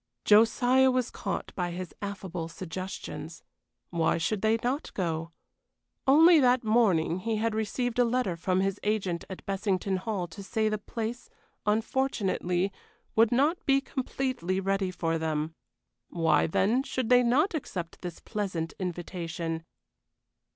Josiah 0.25 0.89
was 0.89 1.11
caught 1.11 1.53
by 1.53 1.69
his 1.69 1.93
affable 2.01 2.47
suggestions. 2.47 3.43
Why 3.91 4.17
should 4.17 4.41
they 4.41 4.57
not 4.63 4.91
go? 4.95 5.31
Only 6.07 6.39
that 6.39 6.63
morning 6.63 7.19
he 7.19 7.35
had 7.35 7.53
received 7.53 7.99
a 7.99 8.03
letter 8.03 8.35
from 8.35 8.61
his 8.61 8.79
agent 8.81 9.25
at 9.29 9.45
Bessington 9.45 9.97
Hall 9.97 10.25
to 10.29 10.41
say 10.41 10.69
the 10.69 10.79
place, 10.79 11.29
unfortunately, 11.67 12.71
would 13.15 13.31
not 13.31 13.63
be 13.67 13.79
completely 13.79 14.59
ready 14.59 14.89
for 14.89 15.19
them. 15.19 15.53
Why, 16.09 16.47
then, 16.47 16.81
should 16.81 17.09
they 17.09 17.21
not 17.21 17.53
accept 17.53 18.01
this 18.01 18.19
pleasant 18.19 18.73
invitation? 18.79 19.63